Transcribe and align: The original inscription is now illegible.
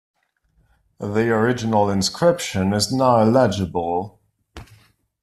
The 0.99 1.29
original 1.31 1.87
inscription 1.91 2.73
is 2.73 2.91
now 2.91 3.19
illegible. 3.21 4.19